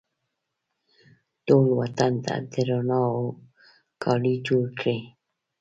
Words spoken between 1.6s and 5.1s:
وطن ته د روڼاوو کالي جوړکړي